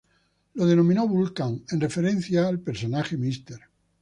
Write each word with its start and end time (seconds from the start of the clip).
Lo 0.55 0.65
denominó 0.65 1.07
Vulcan 1.07 1.63
en 1.71 1.79
referencia 1.79 2.47
al 2.47 2.59
personaje 2.59 3.17
Mr. 3.17 3.61